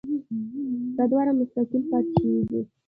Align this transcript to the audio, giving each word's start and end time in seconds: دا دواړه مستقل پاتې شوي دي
دا 0.95 1.03
دواړه 1.11 1.31
مستقل 1.39 1.81
پاتې 1.91 2.11
شوي 2.21 2.41
دي 2.49 2.61